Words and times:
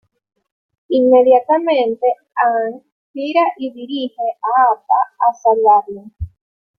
Inmediatamente, 0.89 2.07
Aang 2.35 2.81
gira 3.13 3.41
y 3.57 3.71
dirige 3.71 4.33
a 4.41 4.71
Appa 4.71 4.99
a 5.29 5.33
salvarlo. 5.43 6.05